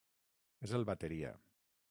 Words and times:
És 0.69 0.73
el 0.79 0.87
bateria. 0.89 1.35